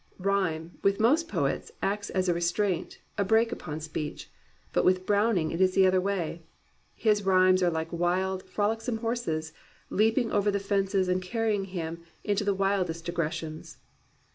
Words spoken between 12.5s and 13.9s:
widest digressions.